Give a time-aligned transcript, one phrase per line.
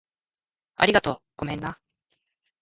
[0.77, 1.21] ありがとう。
[1.37, 1.79] ごめんな